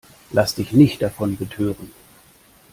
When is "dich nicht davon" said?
0.55-1.37